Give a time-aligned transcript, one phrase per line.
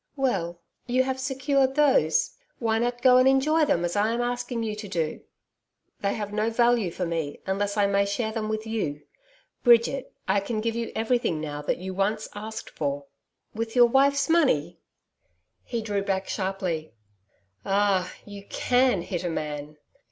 [0.15, 2.31] 'Well, you have secured those.
[2.57, 5.21] Why not go and enjoy them as I'm asking you to do.'
[5.99, 9.03] 'They have no value for me, unless I may share them with you.
[9.63, 13.05] Bridget, I can give you everything now that you once asked for.'
[13.53, 14.79] 'With your wife's money?'
[15.63, 16.95] He drew back sharply.
[17.63, 18.11] 'Ah!
[18.25, 19.77] You CAN hit a man!'